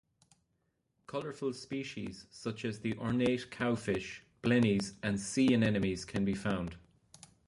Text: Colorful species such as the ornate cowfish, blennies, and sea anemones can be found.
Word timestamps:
Colorful 1.05 1.53
species 1.53 2.25
such 2.31 2.65
as 2.65 2.79
the 2.79 2.97
ornate 2.97 3.51
cowfish, 3.51 4.21
blennies, 4.41 4.93
and 5.03 5.19
sea 5.19 5.53
anemones 5.53 6.05
can 6.05 6.25
be 6.25 6.33
found. 6.33 6.75